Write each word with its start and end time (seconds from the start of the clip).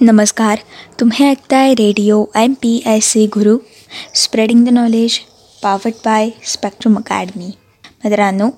नमस्कार. 0.00 0.58
तुम्ही 1.00 1.24
ऐकताय 1.26 1.72
radio 1.74 2.24
M 2.34 2.52
P 2.52 2.82
S 2.86 3.04
C 3.04 3.26
Guru. 3.26 3.56
Spreading 4.14 4.64
the 4.64 4.68
knowledge 4.68 5.18
powered 5.62 5.92
by 6.04 6.30
Spectrum 6.44 6.96
Academy 6.96 7.50
मित्रांनो 8.04 8.48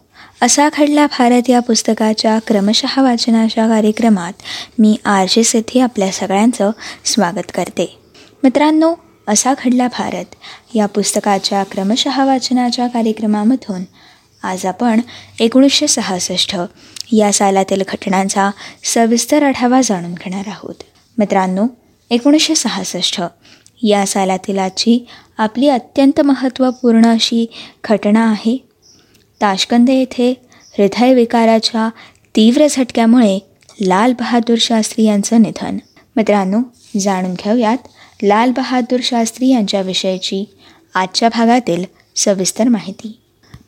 असा 0.43 0.69
खडला 0.72 1.06
भारत 1.06 1.51
या 1.51 1.61
पुस्तकाच्या 1.61 2.38
क्रमशः 2.46 3.03
वाचनाच्या 3.03 3.69
कार्यक्रमात 3.69 4.32
मी 4.79 4.96
आर 5.04 5.27
जे 5.30 5.43
सेथी 5.43 5.80
आपल्या 5.80 6.11
सगळ्यांचं 6.12 6.71
स्वागत 7.04 7.50
करते. 7.55 7.98
मित्रांनो 8.43 8.95
असा 9.29 9.55
खडला 9.59 9.89
भारत 9.89 10.34
या 10.75 10.86
पुस्तकाच्या 10.86 11.62
क्रमशः 11.62 12.25
वाचनाच्या 12.25 12.86
कार्यक्रमामधून. 12.86 13.82
आज 14.43 14.66
आपण 14.66 15.00
एकोणीसशे 15.41 15.86
सहासष्ट 15.86 16.57
या 17.12 17.32
सालातील 17.32 17.82
घटनांचा 17.89 18.50
सविस्तर 18.84 19.43
आढावा 19.43 19.80
जाणून 19.84 20.12
घेणार 20.14 20.45
आहोत. 20.46 20.82
मित्रांनो 21.19 21.66
एकोणीसशे 22.11 22.55
सहासष्ट 22.55 23.22
या 23.82 24.07
सालातील 24.07 24.58
आजची 24.58 25.07
आपली 25.39 25.68
अत्यंत 25.68 26.21
महत्त्वपूर्ण 26.21 27.07
अशी 27.07 27.46
घटना 27.85 28.31
आहे. 28.31 28.57
ताशकंद 29.41 29.91
येथे 29.91 30.35
हृदयविकाराच्या 30.79 31.89
तीव्र 32.36 32.67
झटक्यामुळे 32.70 33.39
लाल 33.81 34.12
बहादूर 34.12 34.58
शास्त्री 34.61 35.05
यांचं 35.05 35.42
निधन. 35.42 35.78
मित्रांनो 36.17 36.58
जाणून 37.00 37.34
घेऊयात 37.34 37.78
लाल 38.22 38.50
बहादूर 38.50 39.00
शास्त्री 39.03 39.48
यांच्याविषयीची 39.48 40.44
आजच्या 40.94 41.28
भागातील 41.28 41.84
सविस्तर 42.16 42.69
माहिती. 42.69 43.19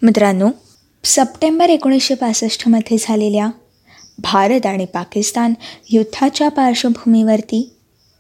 मित्रांनो 0.03 0.51
सप्टेंबर 1.05 1.69
एकोणीसशे 1.69 2.15
पासष्टमध्ये 2.15 2.97
झालेल्या 3.01 3.47
भारत 4.23 4.67
आणि 4.67 4.85
पाकिस्तान 4.85 5.55
युद्धाच्या 5.91 6.49
पार्श्वभूमीवरती 6.49 7.71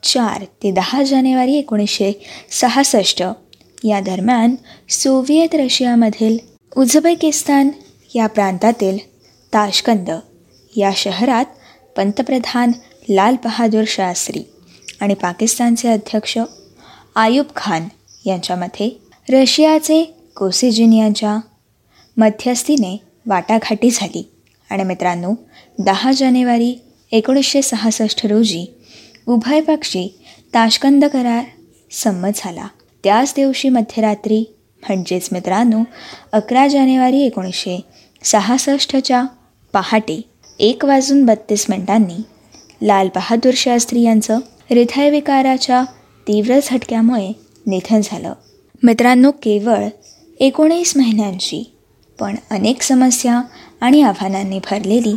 चार 0.02 0.44
ते 0.62 0.70
दहा 0.70 1.02
जानेवारी 1.02 1.54
एकोणीसशे 1.54 2.12
सहासष्ट. 2.50 3.22
या 3.84 4.00
दरम्यान 4.00 4.54
सोव्हिएत 4.88 5.54
रशियामधील 5.54 6.38
उझबेकिस्तान 6.76 7.68
या 8.14 8.26
प्रांतातील 8.26 8.98
ताशकंद 9.54 10.10
या 10.76 10.90
शहरात 10.96 11.44
पंतप्रधान 11.96 12.72
लाल 13.08 13.36
बहादूर 13.44 13.84
शास्त्री 13.86 14.42
आणि 15.00 15.14
पाकिस्तानचे 15.14 15.88
अध्यक्ष 15.88 16.38
आयुब 17.16 17.46
खान 17.56 17.88
यांच्यामध्ये 18.26 18.90
रशियाचे 19.30 20.02
कोसिजिन 20.36 20.92
यांच्या 20.92 21.36
मध्यस्थीने 22.16 22.96
वाटाघाटी 23.26 23.90
झाली. 23.90 24.30
आणि 24.70 24.82
मित्रांनो 24.82 25.34
दहा 25.78 26.12
जानेवारी 26.12 26.74
एकोणीसशे 27.12 27.62
सहासष्ट 27.62 28.26
रोजी 28.26 28.74
उभयपक्षी 29.28 30.20
ताशकंद 30.54 31.04
करार 31.04 31.44
संमत 31.90 32.28
झाला. 32.34 32.66
त्याच 33.04 33.32
दिवशी 33.36 33.68
मध्यरात्री 33.68 34.44
म्हणजेच 34.88 35.28
मित्रांनो 35.32 35.82
अकरा 36.32 36.68
जानेवारी 36.68 37.20
एकोणीसशे 37.20 37.80
सहासष्टच्या 38.24 39.24
पहाटे 39.72 40.20
एक 40.58 40.84
वाजून 40.84 41.24
बत्तीस 41.24 41.66
मिनिटांनी 41.68 42.22
लाल 42.86 43.08
बहादूर 43.14 43.52
शास्त्री 43.56 44.02
यांचं 44.02 44.38
हृदयविकाराच्या 44.70 45.82
तीव्र 46.28 46.58
झटक्यामुळे 46.64 47.32
निधन 47.66 48.00
झालं. 48.04 48.32
मित्रांनो 48.82 49.30
केवळ 49.30 49.86
एकोणीस 50.40 50.96
महिन्यांची 50.96 51.72
पण 52.20 52.36
अनेक 52.50 52.82
समस्या 52.82 53.42
आणि 53.80 54.02
आव्हानांनी 54.02 54.58
भरलेली 54.58 55.16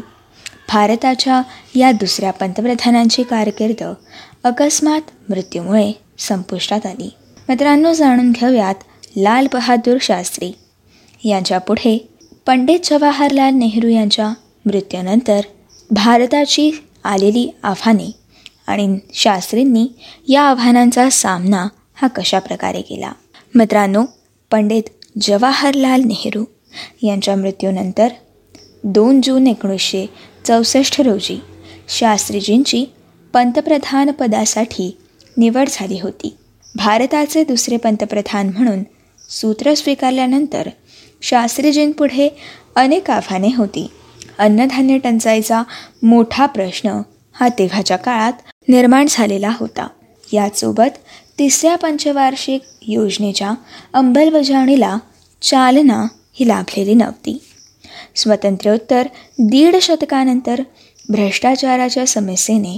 भारताच्या 0.69 1.41
या 1.75 1.91
दुसऱ्या 1.91 2.31
पंतप्रधानांची 2.31 3.23
कारकीर्द 3.23 3.83
अकस्मात 4.43 5.01
मृत्यूमुळे 5.29 5.91
संपुष्टात 6.19 6.85
आली. 6.85 7.09
मित्रांनो 7.49 7.93
जाणून 7.93 8.31
घेऊयात 8.31 8.75
लाल 9.17 9.47
बहादूर 9.53 9.97
शास्त्री 10.01 10.51
यांच्या 11.25 11.57
पुढे 11.57 12.09
पंडित 12.45 12.79
जवाहरलाल 12.83 13.53
नेहरू 13.53 13.87
यांच्या 13.87 14.29
मृत्यूनंतर 14.65 15.41
भारताची 15.91 16.71
आलेली 17.03 17.49
आव्हाने 17.63 18.11
आणि 18.67 18.97
शास्त्रींनी 19.13 19.87
या 20.27 20.41
आव्हानांचा 20.41 21.09
सामना 21.09 21.67
हा 21.95 22.07
कशा 22.07 22.39
प्रकारे 22.39 22.81
केला? 22.81 23.11
मित्रांनो 23.55 24.05
पंडित 24.51 24.83
जवाहरलाल 25.21 26.01
नेहरू 26.05 26.43
यांच्या 27.03 27.35
मृत्यूनंतर 27.35 28.07
दोन 28.83 29.21
जून 29.21 29.47
एकोणीसशे 29.47 30.05
चौसष्ट 30.47 31.01
रोजी 31.01 31.41
शास्त्रीजींची 31.89 32.85
पंतप्रधानपदासाठी 33.33 34.97
निवड 35.37 35.69
झाली 35.71 35.99
होती. 36.03 36.35
भारताचे 36.75 37.43
दुसरे 37.43 37.77
पंतप्रधान 37.77 38.49
म्हणून 38.49 38.83
सूत्र 39.29 39.73
स्वीकारल्यानंतर 39.73 40.69
शास्त्रीजींपुढे 41.21 42.35
अनेक 42.75 43.09
आव्हाने 43.11 43.47
होती. 43.57 43.87
अन्नधान्य 44.37 44.97
टंचाईचा 44.97 45.63
मोठा 46.03 46.45
प्रश्न 46.45 47.01
हा 47.33 47.49
तेव्हाच्या 47.49 47.97
काळात 47.97 48.33
निर्माण 48.67 49.05
झालेला 49.09 49.51
होता. 49.59 49.87
यासोबत 50.33 50.97
तिसऱ्या 51.39 51.75
पंचवार्षिक 51.75 52.61
योजनेच्या 52.87 53.53
अंमलबजावणीला 53.93 54.97
चालना 55.41 56.07
ही 56.33 56.47
लाभलेली 56.47 56.93
नव्हती. 56.93 57.37
स्वातंत्र्योत्तर 58.15 59.07
दीड 59.39 59.75
शतकानंतर 59.81 60.61
भ्रष्टाचाराच्या 61.09 62.07
समस्येने 62.07 62.77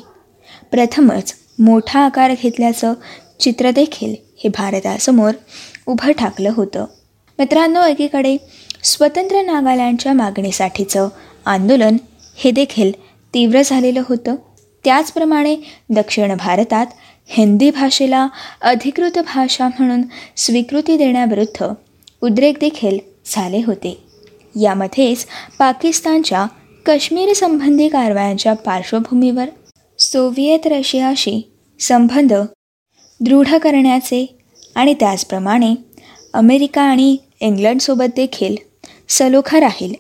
प्रथमच 0.72 1.34
मोठा 1.60 2.00
आकार 2.00 2.34
घेतल्याचं 2.44 2.94
चित्र 3.40 3.72
देखील 3.72 4.16
हे 4.44 4.50
भारतासमोर 4.50 5.32
उभं 5.88 6.12
ठाकलं 6.12 6.52
होतं. 6.56 6.86
मित्रांनो 7.40 7.86
एकीकडे 7.86 8.38
स्वतंत्र 8.84 9.42
नागालँडच्या 9.42 10.14
मागणीसाठीचं 10.14 11.10
आंदोलन 11.46 11.98
हे 12.38 12.52
देखील 12.52 12.92
तीव्र 13.34 13.62
झालेलं 13.66 14.02
होतं. 14.10 14.36
त्याचप्रमाणे 14.84 15.56
दक्षिण 15.90 16.36
भारतात 16.38 16.88
हिंदी 17.26 17.70
भाषेला 17.72 18.28
अधिकृत 18.62 19.18
भाषा 19.18 19.68
म्हणून 19.68 20.02
स्वीकृती 20.38 20.98
देण्याविरुद्ध 20.98 21.66
उद्रेक 22.22 22.58
देखील 22.62 22.98
झाले 23.26 23.62
होते. 23.66 24.05
यामध्येच 24.62 25.26
पाकिस्तानच्या 25.60 26.46
काश्मीरसंबंधी 26.86 27.88
कारवायांच्या 27.88 28.54
पार्श्वभूमीवर 28.54 29.46
सोव्हिएत 30.00 30.60
रशियाशी 30.66 31.52
संबंध 31.80 32.34
दृढ 33.20 33.48
करण्याचे 33.48 34.40
आणि 34.76 34.94
त्याचप्रमाणे 34.94 35.76
अमेरिका 36.34 36.82
आणि 36.82 37.18
इंग्लंडसोबत 37.40 38.06
देखील 38.16 38.56
सलोखा 39.10 39.60
राहील 39.60 39.94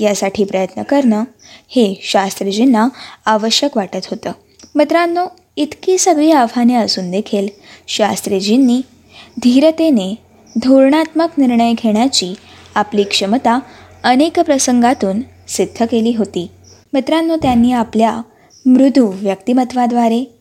यासाठी 0.00 0.44
प्रयत्न 0.44 0.82
करणं 0.82 1.24
हे 1.68 2.00
शास्त्रीजींना 2.02 2.88
आवश्यक 3.26 3.76
वाटत 3.76 4.06
होतं. 4.10 4.32
मित्रांनो 4.74 5.26
इतकी 5.56 5.98
सगळी 5.98 6.30
आव्हाने 6.30 6.74
असून 6.74 7.10
देखील 7.10 7.48
शास्त्रीजींनी 7.88 8.80
धीरतेने 9.42 10.14
धोरणात्मक 10.56 11.28
निर्णय 11.38 11.72
घेण्याची 11.72 12.34
आपली 12.74 13.04
क्षमता 13.04 13.58
अनेक 14.08 14.40
प्रसंगातून 14.40 15.20
सिद्ध 15.48 15.86
केली 15.86 16.14
होती. 16.18 16.50
मित्रांनो 16.92 17.36
त्यांनी 17.36 17.72
आपल्या 17.72 18.20
मृदू 18.66 19.06
व्यक्तिमत्वाद्वारे 19.14 20.38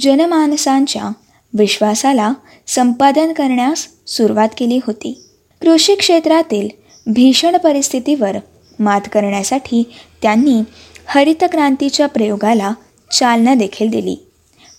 जनमानसांच्या 0.00 1.10
विश्वासाला 1.54 2.32
संपादन 2.66 3.32
करण्यास 3.32 3.88
सुरुवात 4.06 4.48
केली 4.58 4.78
होती. 4.86 5.24
कृषी 5.60 5.94
क्षेत्रातील 5.94 6.68
भीषण 7.06 7.56
परिस्थितीवर 7.56 8.36
मात 8.78 9.00
करण्यासाठी 9.12 9.82
त्यांनी 10.22 10.60
हरित 11.06 11.44
क्रांतीच्या 11.52 12.06
प्रयोगाला 12.06 12.72
चालना 13.12 13.54
देखील 13.54 13.90
दिली. 13.90 14.16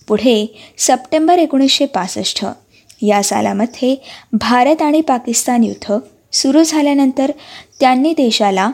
पुढे 0.08 0.54
सप्टेंबर 0.78 1.38
एकोणीसशे 1.38 1.86
पासष्ट 1.86 2.46
या 3.02 3.22
सालामध्ये 3.22 3.96
भारत 4.32 4.82
आणि 4.82 5.00
पाकिस्तान 5.00 5.64
युद्ध 5.64 5.94
सुरू 6.32 6.62
झाल्यानंतर 6.62 7.30
त्यांनी 7.80 8.12
देशाला 8.12 8.70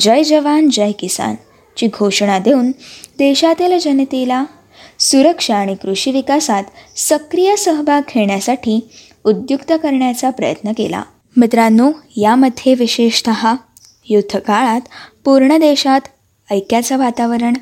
जय 0.00 0.22
जवान 0.22 0.68
जय 0.70 0.92
किसान 0.92 1.34
ची 1.76 1.86
घोषणा 1.86 2.38
देऊन 2.38 2.70
देशातील 3.18 3.78
जनतेला 3.78 4.44
सुरक्षा 4.98 5.56
आणि 5.56 5.74
कृषी 5.74 6.10
विकासात 6.10 6.64
सक्रिय 6.96 7.56
सहभाग 7.56 8.00
घेण्यासाठी 8.14 8.88
उद्युक्त 9.24 9.72
करण्याचा 9.82 10.30
प्रयत्न 10.30 10.72
केला. 10.72 11.02
मित्रांनो 11.36 11.90
यामध्ये 12.16 12.74
विशेषत 12.74 13.30
युद्धकाळात 14.08 14.80
पूर्ण 15.24 15.58
देशात 15.58 16.00
ऐक्याचं 16.50 16.98
वातावरण 16.98 17.52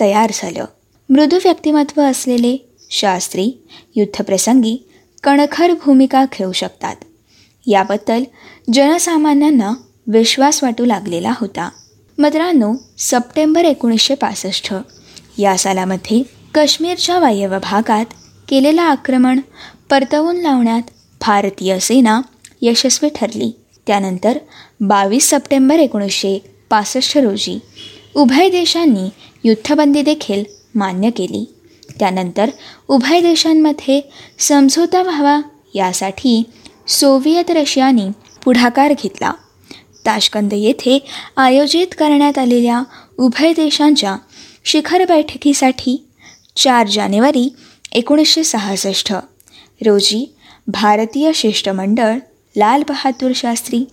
तयार 0.00 0.30
झालं. 0.34 0.64
मृदू 1.10 1.36
व्यक्तिमत्व 1.36 2.02
असलेले 2.02 2.70
शास्त्री 2.90 3.50
युद्धप्रसंगी 3.96 4.88
कणखर 5.22 5.72
भूमिका 5.72 6.24
घेऊ 6.24 6.52
शकतात. 6.52 6.96
याबद्दल 7.66 8.24
जनसामान्यांना 8.72 9.74
विश्वास 10.06 10.62
वाटू 10.62 10.84
लागलेला 10.84 11.32
होता. 11.40 11.70
मित्रांनो 12.18 12.74
सप्टेंबर 12.98 13.64
एकोणीसशे 13.64 14.14
पासष्ट. 14.14 14.74
या 15.38 15.56
सालामध्ये 15.58 16.22
काश्मीरच्या 16.54 17.18
वायव्य 17.18 17.58
भागात 17.58 18.06
केलेलं 18.48 18.82
आक्रमण 18.82 19.40
परतवून 19.90 20.36
लावण्यात 20.36 20.82
भारतीय 21.20 21.78
सेना 21.78 22.20
यशस्वी 22.62 23.10
ठरली. 23.14 23.56
त्यानंतर 23.86 24.38
बावीस 24.80 25.30
सप्टेंबर 25.30 25.78
एकोणीसशे 25.78 26.44
पासष्ट 26.70 27.18
रोजी 27.18 27.58
उभय 28.16 28.50
देशांनी 28.50 29.08
युद्धबंदी 29.44 30.02
देखील 30.02 30.44
मान्य 30.74 31.10
केली. 31.10 31.54
त्यानंतर 31.98 32.50
उभय 32.88 33.20
देशांमध्ये 33.20 34.00
समझोता 34.38 35.02
व्हावा 35.02 35.40
यासाठी 35.74 36.42
सोव्हिएत 36.86 37.50
रशियाने 37.50 38.10
पुढाकार 38.44 38.92
घेतला. 39.02 39.32
ताशकंद 40.06 40.52
येथे 40.52 40.98
आयोजित 41.36 41.86
करण्यात 41.98 42.38
आलेल्या 42.38 42.82
उभय 43.18 43.52
देशांच्या 43.52 44.16
शिखर 44.64 45.04
बैठकीसाठी 45.04 46.06
चार 46.56 46.86
जानेवारी 46.86 47.54
एकोणीसशे 47.92 48.44
सहासष्ट 48.44 49.12
रोजी 49.86 50.34
भारतीय 50.66 51.32
शिष्टमंडळ 51.34 52.18
लाल 52.56 52.82
बहादूर 52.88 53.32
शास्त्री 53.34 53.84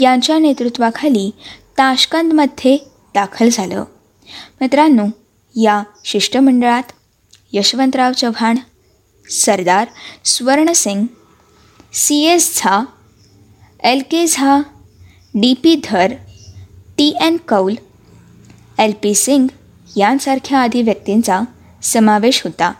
यांच्या 0.00 0.38
नेतृत्वाखाली 0.38 1.30
ताशकंदमध्ये 1.78 2.76
दाखल 3.14 3.48
झालं. 3.52 3.84
मित्रांनो 4.60 5.06
या 5.62 5.82
शिष्टमंडळात 6.04 6.82
Yashwantrao 7.52 8.12
Chavan 8.12 8.56
Sardar 9.30 9.86
Swaran Singh 10.24 11.06
C 11.92 12.16
S 12.24 12.50
Jha 12.56 12.80
L 13.80 14.00
K 14.10 14.26
Jha 14.26 14.58
D 15.34 15.52
P 15.54 15.74
Dhar 15.84 16.12
T 16.96 17.08
N 17.20 17.36
Kaul 17.48 17.74
L 18.78 18.92
P 19.02 19.14
Singh 19.14 19.46
यांसारख्या 19.96 20.58
आदी 20.58 20.82
व्यक्तींचा 20.82 21.40
समावेश 21.82 22.42
होता. 22.44 22.72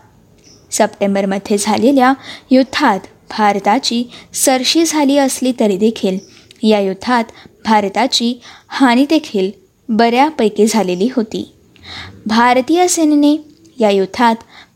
सप्टेंबरमध्ये 0.71 1.57
झालेल्या 1.57 2.13
युद्धात 2.51 2.99
भारताची 3.29 4.03
सरशी 4.33 4.83
झाली 4.85 5.17
असली 5.17 5.51
तरी 5.59 5.77
देखील 5.77 6.17
या 6.63 6.79
युद्धात 6.79 7.23
भारताची 7.65 8.33
हानी 8.67 9.05
देखील 9.09 9.49
बऱ्यापैकी 9.89 10.65
झालेली 10.65 11.07
होती. 11.15 11.43
भारतीय 12.25 12.87
सेनेने 12.87 13.35
या 13.79 13.89
युद्धात 13.89 14.35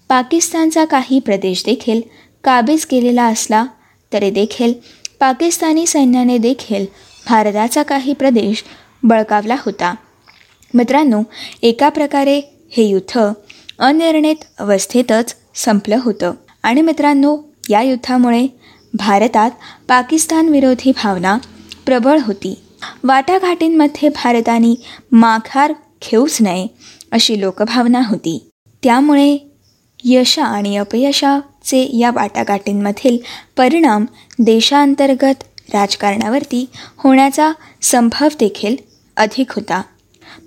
पाकिस्तानचा 0.09 0.85
काही 0.85 1.19
प्रदेश 1.19 1.63
देखील 1.65 2.01
काबीज 2.43 2.85
केलेला 2.85 3.25
असला 3.25 3.65
तरी 4.13 4.31
देखील 4.31 4.73
पाकिस्तानी 5.19 5.87
सैन्याने 5.87 6.37
देखील 6.37 6.85
भारताचा 7.27 7.83
काही 7.83 8.13
प्रदेश 8.13 8.63
बळकावला 9.03 9.55
होता. 9.59 9.95
मित्रांनो 10.73 11.23
एका 11.61 11.89
प्रकारे 11.89 12.41
हे 12.71 12.83
युद्ध 12.83 13.19
अनिर्णित 13.79 14.35
अवस्थेतच 14.59 15.35
संपलं 15.55 15.97
होतं. 16.01 16.33
आणि 16.63 16.81
मित्रांनो 16.81 17.37
या 17.69 17.81
युद्धामुळे 17.81 18.47
भारतात 18.93 19.51
पाकिस्तान 19.87 20.49
विरोधी 20.49 20.91
भावना 20.91 21.37
प्रबळ 21.85 22.19
होती. 22.25 22.59
वाटाघाटींमध्ये 23.03 24.09
भारताने 24.09 24.75
माघार 25.11 25.73
घेऊच 26.01 26.37
नये 26.41 26.67
अशी 27.11 27.39
लोकभावना 27.39 28.01
होती. 28.07 28.49
त्यामुळे 28.83 29.37
यशा 30.03 30.43
आणि 30.43 30.77
अपयशा 30.77 31.39
चे 31.63 31.97
या 31.97 32.11
वाटाघाटींमधील 32.11 33.17
परिणाम 33.57 34.05
देशांतर्गत 34.39 35.43
राजकारणावरती 35.73 36.65
होण्याचा 36.97 37.51
संभव 37.81 38.27
देखील 38.39 38.75
अधिक 39.17 39.51
होता. 39.51 39.81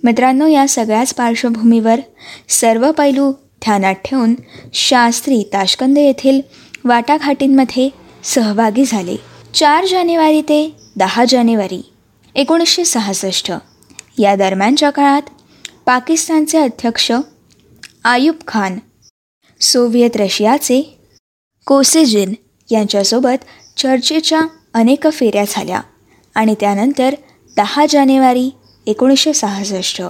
मित्रांनो 0.04 0.46
या 0.46 0.68
सगळ्याच 0.68 1.14
पार्श्वभूमीवर 1.14 2.00
सर्व 2.48 2.90
पैलू 2.92 3.32
ध्यानात 3.32 3.94
ठेवून 4.04 4.34
शास्त्री 4.72 5.42
ताशकंद 5.52 5.98
येथील 5.98 6.40
वाटाघाटींमध्ये 6.84 7.88
सहभागी 8.24 8.84
झाले. 8.84 9.16
चार 9.54 9.84
जानेवारी 9.86 10.42
ते 10.42 10.76
दहा 10.96 11.24
जानेवारी 11.28 11.82
एकोणीसशे 12.34 12.84
सहासष्ट 12.84 13.52
या 14.18 14.34
दरम्यानच्या 14.36 14.90
काळात 14.90 15.22
पाकिस्तानचे 15.86 16.58
अध्यक्ष 16.58 17.12
आयुब 18.04 18.36
खान 18.48 18.78
सोव्हिएत 19.60 20.16
रशियाचे 20.16 20.93
कोसेजिन 21.66 22.34
यांच्यासोबत 22.70 23.44
चर्चेच्या 23.76 24.40
अनेक 24.74 25.06
फेऱ्या 25.12 25.44
झाल्या 25.48 25.80
आणि 26.34 26.54
त्यानंतर 26.60 27.14
दहा 27.56 27.86
जानेवारी 27.90 28.50
एकोणीसशे 28.86 29.32
सहासष्ट. 29.32 30.02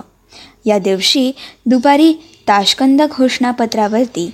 या 0.66 0.78
दिवशी 0.78 1.32
दुपारी 1.66 2.12
ताशकंद 2.48 3.02
घोषणापत्रावरती 3.02 4.30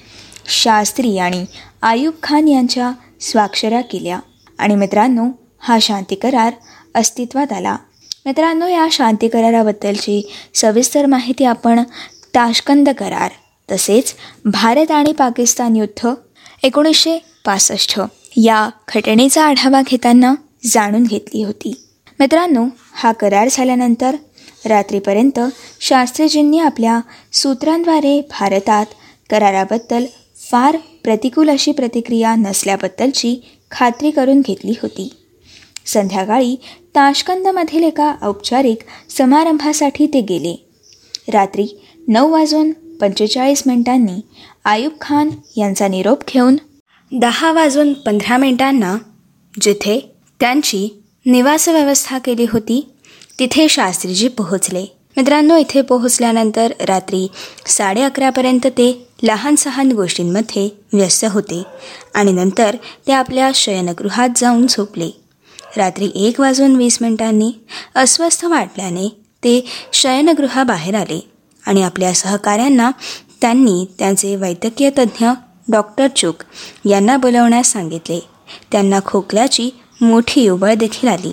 शास्त्री 0.48 1.18
आणि 1.18 1.44
आयुब 1.82 2.14
खान 2.22 2.48
यांच्या 2.48 2.92
स्वाक्षऱ्या 3.20 3.80
केल्या. 3.80 4.20
आणि 4.58 4.74
मित्रांनो 4.74 5.24
हा 5.58 5.78
शांती 5.80 6.14
करार 6.14 6.52
अस्तित्वात 6.94 7.52
आला. 7.52 7.76
मित्रांनो 8.26 8.66
या 8.66 8.86
शांती 8.92 9.28
कराराबद्दलची 9.28 10.30
सविस्तर 10.54 11.06
माहिती 11.06 11.44
आपण 11.44 11.82
ताशकंद 12.34 12.88
करार 12.88 13.30
तसेच 13.72 14.14
भारत 14.44 14.90
आणि 14.90 15.12
पाकिस्तान 15.12 15.76
युद्ध 15.76 16.08
एकोणीसशे 16.62 17.18
पासष्ट 17.46 18.00
या 18.36 18.70
घटनेचा 18.94 19.44
आढावा 19.44 19.82
घेताना 19.86 20.34
जाणून 20.64 21.02
घेतली 21.02 21.42
होती. 21.42 21.72
मित्रांनो 22.20 22.66
हा 22.92 23.12
करार 23.12 23.48
झाल्यानंतर 23.50 24.16
रात्रीपर्यंत 24.66 25.40
शास्त्रीजींनी 25.80 26.58
आपल्या 26.58 27.00
सूत्रांद्वारे 27.32 28.20
भारतात 28.20 28.86
कराराबद्दल 29.30 30.04
फार 30.50 30.76
प्रतिकूल 31.04 31.50
अशी 31.50 31.72
प्रतिक्रिया 31.72 32.34
नसल्याबद्दलची 32.34 33.58
खात्री 33.70 34.10
करून 34.10 34.40
घेतली 34.40 34.72
होती. 34.82 35.12
संध्याकाळी 35.86 36.56
ताशकंदमधील 36.94 37.82
एका 37.82 38.14
औपचारिक 38.22 38.78
समारंभासाठी 39.10 40.06
ते 40.06 40.20
गेले. 40.20 40.66
रात्री 41.28 41.66
नऊ 42.08 42.30
वाजून 42.32 42.70
पंचेचाळीस 43.00 43.62
मिनिटांनी 43.66 44.20
आयुब 44.64 44.92
खान 45.00 45.30
यांचा 45.56 45.88
निरोप 45.88 46.22
घेऊन 46.28 46.56
दहा 47.12 47.52
वाजून 47.52 47.92
पंधरा 47.92 48.36
मिनिटांना 48.36 48.96
जिथे 49.62 49.98
त्यांची 50.40 50.88
निवासव्यवस्था 51.26 52.18
केली 52.18 52.46
होती 52.52 52.90
तिथे 53.38 53.68
शास्त्रीजी 53.68 54.28
पोहोचले. 54.28 54.84
मित्रांनो 55.16 55.56
इथे 55.56 55.82
पोहोचल्यानंतर 55.82 56.72
रात्री 56.80 57.26
साडे 57.66 58.02
अकरापर्यंत 58.02 58.66
ते 58.66 59.06
लहान 59.22 59.54
सहान 59.54 59.92
गोष्टींमध्ये 59.92 60.68
व्यस्त 60.92 61.24
होते 61.30 61.62
आणि 62.14 62.32
नंतर 62.32 62.76
ते 63.06 63.12
आपल्या 63.12 63.50
शयनगृहात 63.54 64.28
जाऊन 64.36 64.66
झोपले. 64.66 65.10
रात्री 65.76 66.10
एक 66.14 66.40
वाजून 66.40 66.76
वीस 66.76 66.98
मिनिटांनी 67.00 67.52
अस्वस्थ 67.94 68.44
वाटल्याने 68.44 69.08
ते 69.44 69.64
शयनगृहाबाहेर 69.92 70.94
आले. 70.94 71.29
आणि 71.66 71.82
आपल्या 71.82 72.12
सहकाऱ्यांना 72.12 72.90
त्यांनी 73.40 73.86
त्यांचे 73.98 74.36
वैद्यकीय 74.36 74.90
तज्ज्ञ 74.90 75.28
डॉक्टर 75.70 76.06
चूक 76.16 76.34
यांना 76.88 77.16
बोलवण्यास 77.16 77.72
सांगितले. 77.72 78.20
त्यांना 78.72 79.00
खोकल्याची 79.04 79.70
मोठी 80.00 80.48
उबळ 80.48 80.74
देखील 80.74 81.08
आली. 81.08 81.32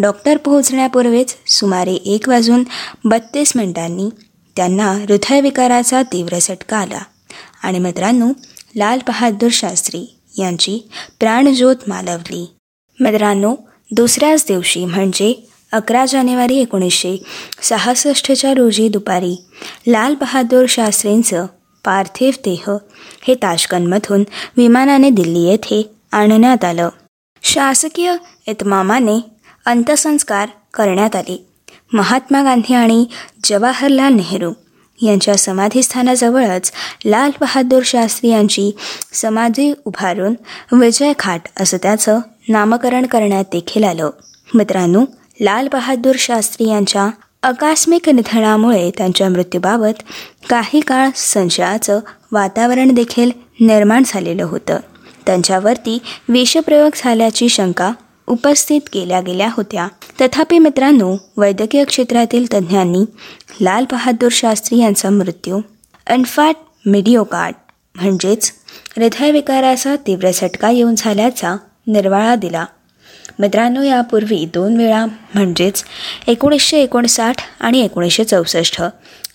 डॉक्टर 0.00 0.36
पोहोचण्यापूर्वीच 0.36 1.36
सुमारे 1.46 1.94
एक 1.94 2.28
वाजून 2.28 2.64
बत्तीस 3.04 3.52
मिनिटांनी 3.56 4.08
त्यांना 4.56 4.92
हृदयविकाराचा 4.92 6.02
तीव्र 6.02 6.38
झटका 6.42 6.76
आला. 6.76 6.98
आणि 7.62 7.78
मित्रांनो 7.78 8.28
लाल 8.76 8.98
बहादूर 9.06 9.48
शास्त्री 9.52 10.16
यांची 10.38 10.90
प्राणज्योत 11.20 11.76
मालवली. 11.86 12.54
मित्रांनो 13.00 13.54
दुसऱ्याच 13.92 14.44
दिवशी 14.48 14.84
म्हणजे 14.84 15.48
अकरा 15.72 16.06
जानेवारी 16.06 16.56
एकोणीसशे 16.56 17.22
सहासष्टच्या 17.62 18.54
रोजी 18.54 18.88
दुपारी 18.88 19.44
लाल 19.86 20.14
बहादूर 20.14 20.64
शास्त्रींचं 20.68 21.46
पार्थिव 21.84 22.30
देह 22.44 22.76
हे 23.22 23.34
ताशकंदमधून 23.34 24.24
विमानाने 24.56 25.10
दिल्ली 25.10 25.40
येथे 25.40 25.90
आणण्यात 26.12 26.64
आलं. 26.64 26.88
शासकीय 27.42 28.14
इतमामाने 28.46 29.20
अंत्यसंस्कार 29.66 30.48
करण्यात 30.74 31.16
आले. 31.16 31.46
महात्मा 31.92 32.42
गांधी 32.42 32.74
आणि 32.74 33.04
जवाहरलाल 33.44 34.12
नेहरू 34.12 34.52
यांच्या 35.02 35.34
समाधीस्थानाजवळच 35.34 36.72
लाल 37.04 37.30
बहादूर 37.40 37.82
शास्त्री 37.84 38.30
यांची 38.30 38.70
समाधी 39.12 39.72
उभारून 39.84 40.34
विजय 40.72 41.12
खाट 41.18 41.40
असं 41.60 41.76
त्याचं 41.76 42.20
नामकरण 42.48 43.06
करण्यात 43.06 43.44
देखील 43.52 43.84
आलं. 43.84 44.10
मित्रांनो 44.54 45.04
लाल 45.40 45.68
बहादूर 45.72 46.14
शास्त्री 46.18 46.68
यांच्या 46.68 47.08
आकस्मिक 47.42 48.08
निधनामुळे 48.08 48.90
त्यांच्या 48.96 49.28
मृत्यूबाबत 49.28 50.02
काही 50.48 50.80
काळ 50.80 51.08
संशयाचं 51.16 52.00
वातावरण 52.32 52.94
देखील 52.94 53.30
निर्माण 53.60 54.02
झालेलं 54.06 54.44
होतं. 54.44 54.78
त्यांच्यावरती 55.26 55.98
विषप्रयोग 56.28 56.90
झाल्याची 56.96 57.48
शंका 57.48 57.92
उपस्थित 58.26 58.80
केल्या 58.92 59.20
गेल्या 59.20 59.48
होत्या. 59.56 59.88
तथापि 60.20 60.58
मित्रांनो 60.58 61.16
वैद्यकीय 61.36 61.84
क्षेत्रातील 61.84 62.46
तज्ज्ञांनी 62.54 63.04
लाल 63.60 63.84
बहादूर 63.90 64.28
शास्त्री 64.32 64.78
यांचा 64.78 65.10
मृत्यू 65.10 65.60
अनफॅट 66.06 66.56
मिडिओकार्ड 66.86 67.54
म्हणजेच 67.96 68.52
हृदयविकाराचा 68.96 69.96
तीव्र 69.96 70.30
झटका 70.34 70.70
येऊन 70.70 70.94
झाल्याचा 70.98 71.56
निर्वाळा 71.86 72.34
दिला. 72.34 72.64
मित्रांनो 73.38 73.82
यापूर्वी 73.82 74.44
दोन 74.54 74.76
वेळा 74.76 75.06
म्हणजेच 75.06 75.84
एकोणीसशे 76.26 76.82
एकोणसाठ 76.82 77.34
आणि 77.60 77.80
एकोणीसशे 77.80 78.24
चौसष्ट 78.24 78.82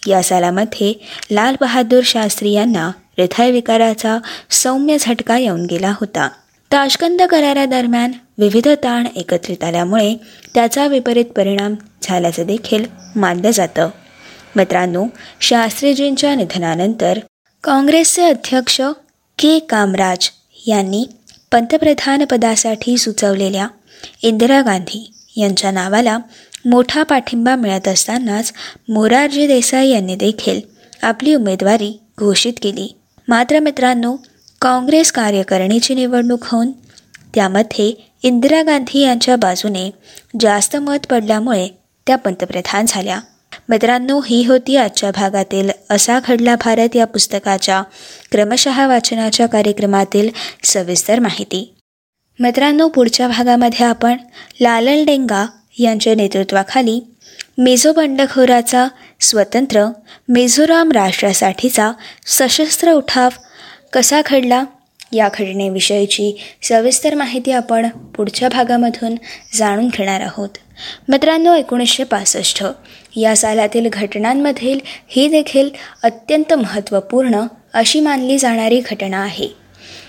या 0.07 0.23
सालामध्ये 0.23 0.93
लाल 1.31 1.55
बहादूर 1.61 2.01
शास्त्री 2.05 2.51
यांना 2.51 2.91
हृदयविकाराचा 3.17 4.17
सौम्य 4.49 4.97
झटका 4.99 5.37
येऊन 5.37 5.65
गेला 5.65 5.89
होता. 5.89 6.29
ताशकंद 6.71 7.21
करारादरम्यान 7.21 8.11
विविध 8.37 8.67
ताण 8.67 9.07
एकत्रित 9.15 9.63
आल्यामुळे 9.63 10.15
त्याचा 10.55 10.87
विपरीत 10.87 11.25
परिणाम 11.25 11.75
झाल्याचं 12.01 12.45
देखील 12.45 12.85
मानलं 13.15 13.51
जातं. 13.51 13.89
मित्रांनो 14.55 15.05
शास्त्रीजींच्या 15.41 16.35
निधनानंतर 16.35 17.19
काँग्रेसचे 17.63 18.23
अध्यक्ष 18.23 18.81
के. 19.39 19.59
कामराज 19.59 20.29
यांनी 20.67 21.05
पंतप्रधानपदासाठी 21.51 22.97
सुचवलेल्या 22.97 23.67
इंदिरा 24.21 24.61
गांधी 24.61 25.13
यांच्या 25.37 25.71
नावाला 25.71 26.17
मोठा 26.65 27.03
पाठिंबा 27.03 27.55
मिळत 27.55 27.87
असतानाच 27.87 28.53
मोरारजी 28.89 29.47
देसाई 29.47 29.89
यांनी 29.89 30.15
देखील 30.15 30.61
आपली 31.01 31.35
उमेदवारी 31.35 31.99
घोषित 32.19 32.53
केली. 32.61 32.95
मात्र 33.27 33.59
मित्रांनो 33.59 34.15
काँग्रेस 34.61 35.11
कार्यकारिणीची 35.11 35.95
निवडणूक 35.95 36.39
होऊन 36.43 36.71
त्यामध्ये 37.35 38.09
इंदिरा 38.23 38.61
गांधी 38.61 38.99
यांच्या 38.99 39.35
बाजूने 39.35 39.91
जास्त 40.39 40.75
मत 40.75 41.05
पडल्यामुळे 41.09 41.67
त्या 42.07 42.15
पंतप्रधान 42.15 42.85
झाल्या. 42.87 43.19
मित्रांनो 43.69 44.19
ही 44.19 44.45
होती 44.45 44.75
आजच्या 44.77 45.11
भागातील 45.11 45.69
असा 45.89 46.19
घडला 46.27 46.55
भारत 46.55 46.95
या 46.95 47.05
पुस्तकाच्या 47.05 47.83
क्रमशः 48.31 48.87
वाचनाच्या 48.87 49.47
कार्यक्रमातील 49.47 50.29
सविस्तर 50.63 51.19
माहिती. 51.19 51.72
मित्रांनो 52.39 52.87
पुढच्या 52.87 53.27
भागामध्ये 53.27 53.85
आपण 53.85 54.15
लालल 54.61 55.05
डेंगा 55.05 55.45
यांच्या 55.79 56.15
नेतृत्वाखाली 56.15 56.99
मेझो 57.57 57.93
बंडखोराचा 57.93 58.87
स्वतंत्र 59.19 59.85
मिझोराम 60.29 60.91
राष्ट्रासाठीचा 60.91 61.91
सशस्त्र 62.25 62.91
उठाव 62.91 63.29
कसा 63.93 64.21
घडला 64.25 64.63
या 65.13 65.29
घटनेविषयीची 65.33 66.31
सविस्तर 66.63 67.15
माहिती 67.15 67.51
आपण 67.51 67.89
पुढच्या 67.89 68.49
भागामधून 68.49 69.15
जाणून 69.53 69.87
घेणार 69.87 70.21
आहोत. 70.21 70.49
मित्रांनो 71.09 71.55
एकोणीसशे 71.55 72.03
पासष्ट 72.03 72.63
या 73.15 73.35
सालातील 73.35 73.89
घटनांमधील 73.93 74.79
ही 75.07 75.27
देखील 75.27 75.69
अत्यंत 76.03 76.53
महत्त्वपूर्ण 76.53 77.41
अशी 77.73 77.99
मानली 77.99 78.37
जाणारी 78.37 78.81
घटना 78.91 79.17
आहे. 79.17 79.62